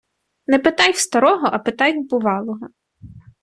Не 0.47 0.59
питай 0.59 0.93
в 0.93 0.97
старого, 0.97 1.47
а 1.47 1.59
питай 1.59 1.93
в 1.99 2.07
бувалого. 2.09 2.67